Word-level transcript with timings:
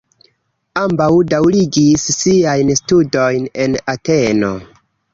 Ambaŭ 0.83 1.09
daŭrigis 1.33 2.07
siajn 2.23 2.75
studojn 2.83 3.49
en 3.67 3.81
Ateno. 3.97 4.55